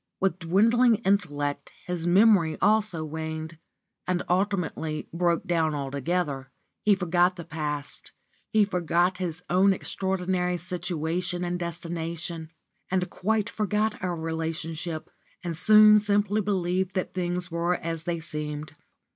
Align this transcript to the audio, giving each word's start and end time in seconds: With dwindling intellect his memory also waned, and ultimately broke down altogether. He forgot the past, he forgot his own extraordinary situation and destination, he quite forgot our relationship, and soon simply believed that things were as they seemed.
With 0.19 0.39
dwindling 0.39 0.95
intellect 1.05 1.71
his 1.85 2.07
memory 2.07 2.57
also 2.59 3.05
waned, 3.05 3.59
and 4.07 4.23
ultimately 4.27 5.07
broke 5.13 5.45
down 5.45 5.75
altogether. 5.75 6.49
He 6.81 6.95
forgot 6.95 7.35
the 7.35 7.43
past, 7.45 8.11
he 8.49 8.65
forgot 8.65 9.19
his 9.19 9.43
own 9.47 9.73
extraordinary 9.73 10.57
situation 10.57 11.43
and 11.43 11.59
destination, 11.59 12.49
he 12.89 12.99
quite 13.05 13.47
forgot 13.47 14.01
our 14.01 14.15
relationship, 14.15 15.11
and 15.43 15.55
soon 15.55 15.99
simply 15.99 16.41
believed 16.41 16.95
that 16.95 17.13
things 17.13 17.51
were 17.51 17.75
as 17.75 18.05
they 18.05 18.19
seemed. 18.19 18.75